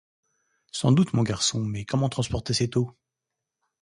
[0.71, 2.97] Sans doute, mon garçon, mais comment transporter cette eau?